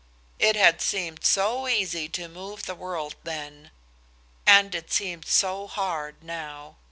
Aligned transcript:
It 0.39 0.55
had 0.55 0.81
seemed 0.81 1.23
so 1.23 1.67
easy 1.67 2.09
to 2.09 2.27
move 2.27 2.63
the 2.63 2.73
world 2.73 3.13
then, 3.23 3.69
and 4.47 4.73
it 4.73 4.91
seemed 4.91 5.27
so 5.27 5.67
hard 5.67 6.23
now. 6.23 6.77